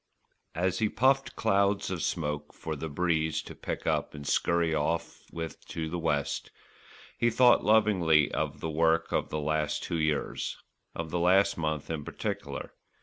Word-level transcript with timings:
As 0.55 0.79
he 0.79 0.89
puffed 0.89 1.35
clouds 1.35 1.91
of 1.91 2.01
smoke 2.01 2.55
for 2.55 2.75
the 2.75 2.89
breeze 2.89 3.43
to 3.43 3.53
pick 3.53 3.85
up 3.85 4.15
and 4.15 4.25
scurry 4.25 4.73
off 4.73 5.21
with 5.31 5.63
to 5.67 5.87
the 5.89 5.99
west, 5.99 6.49
he 7.19 7.29
thought 7.29 7.63
lovingly 7.63 8.31
of 8.31 8.61
the 8.61 8.71
work 8.71 9.11
of 9.11 9.29
the 9.29 9.37
last 9.39 9.83
two 9.83 9.99
years, 9.99 10.57
of 10.95 11.11
the 11.11 11.19
last 11.19 11.55
month 11.55 11.91
in 11.91 12.03
particular. 12.03 12.73